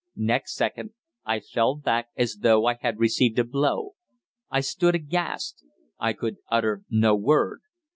[0.15, 0.95] Next second
[1.25, 3.91] I fell back as though I had received a blow.
[4.49, 5.63] I stood aghast.
[5.99, 7.59] I could utter no word.